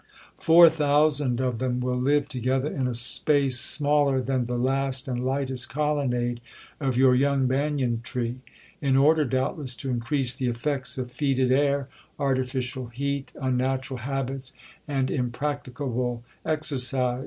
[0.39, 5.23] Four thousand of them will live together in a space smaller than the last and
[5.23, 6.41] lightest colonnade
[6.79, 8.37] of your young banyan tree,
[8.81, 11.87] in order, doubtless, to increase the effects of foetid air,
[12.17, 14.53] artificial heat, unnatural habits,
[14.87, 17.19] and impracticable exercise.